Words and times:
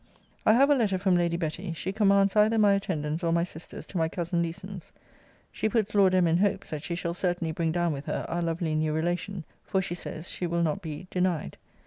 I 0.47 0.53
have 0.53 0.71
a 0.71 0.75
letter 0.75 0.97
from 0.97 1.13
Lady 1.15 1.37
Betty. 1.37 1.73
She 1.73 1.91
commands 1.93 2.35
either 2.35 2.57
my 2.57 2.73
attendance 2.73 3.23
or 3.23 3.31
my 3.31 3.43
sister's 3.43 3.85
to 3.85 3.99
my 3.99 4.09
cousin 4.09 4.41
Leeson's. 4.41 4.91
She 5.51 5.69
puts 5.69 5.93
Lord 5.93 6.15
M. 6.15 6.25
in 6.25 6.37
hopes, 6.37 6.71
that 6.71 6.81
she 6.81 6.95
shall 6.95 7.13
certainly 7.13 7.51
bring 7.51 7.71
down 7.71 7.93
with 7.93 8.07
her 8.07 8.25
our 8.27 8.41
lovely 8.41 8.73
new 8.73 8.93
relation; 8.93 9.43
for 9.63 9.79
she 9.79 9.93
says, 9.93 10.27
she 10.27 10.47
will 10.47 10.63
not 10.63 10.81
be 10.81 11.05
denied. 11.11 11.55